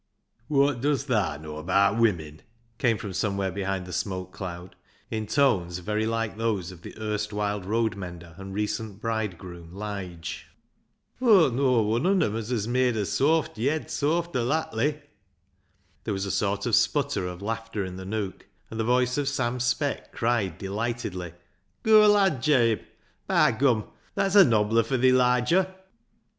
"Wot 0.49 0.81
does 0.81 1.03
thaa 1.03 1.37
know 1.37 1.57
abaat 1.63 1.99
women?" 1.99 2.41
came 2.79 2.97
from 2.97 3.13
somewhere 3.13 3.51
behind 3.51 3.85
the 3.85 3.93
smoke 3.93 4.33
cloud, 4.33 4.75
in 5.11 5.27
tones 5.27 5.77
very 5.77 6.07
like 6.07 6.37
those 6.37 6.71
of 6.71 6.81
the 6.81 6.97
erstwhile 6.99 7.61
road 7.61 7.95
mender 7.95 8.33
and 8.39 8.51
recent 8.51 8.99
bridegroom, 8.99 9.71
Lige. 9.75 10.47
207 11.19 11.19
2o8 11.19 11.19
BECKSIDE 11.19 11.29
LIGHTS" 11.29 11.53
Aw 11.53 11.55
know 11.55 11.81
wun 11.83 12.05
on 12.07 12.23
'em 12.23 12.35
as 12.35 12.49
hez 12.49 12.67
made 12.67 12.97
a 12.97 13.03
sawft 13.05 13.57
yed 13.59 13.87
sawfter 13.89 14.43
lattly." 14.43 14.99
There 16.03 16.15
was 16.15 16.25
a 16.25 16.31
sort 16.31 16.65
of 16.65 16.73
sputter 16.73 17.27
of 17.27 17.43
laughter 17.43 17.85
in 17.85 17.97
the 17.97 18.03
nook, 18.05 18.47
and 18.71 18.79
the 18.79 18.83
voice 18.83 19.19
of 19.19 19.29
Sam 19.29 19.59
Speck 19.59 20.11
cried 20.13 20.57
deh'ghtedly 20.57 21.35
—"Goo' 21.83 22.07
lad, 22.07 22.41
Jabe! 22.41 22.81
By 23.27 23.51
gum— 23.51 23.83
that's 24.15 24.33
a 24.33 24.43
nobbier 24.43 24.81
fur 24.83 24.97
thee, 24.97 25.11
Liger 25.11 25.75